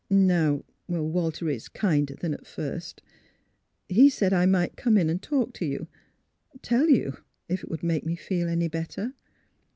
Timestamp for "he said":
3.87-4.33